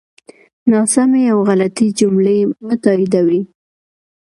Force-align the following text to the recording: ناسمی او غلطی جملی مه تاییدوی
ناسمی 0.71 1.23
او 1.33 1.39
غلطی 1.49 1.87
جملی 1.97 2.39
مه 2.65 2.75
تاییدوی 2.83 3.41